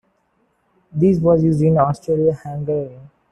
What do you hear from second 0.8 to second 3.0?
This was used in Austria-Hungary.